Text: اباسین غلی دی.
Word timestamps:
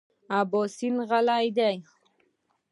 اباسین 0.39 0.95
غلی 1.09 1.47
دی. 1.57 1.75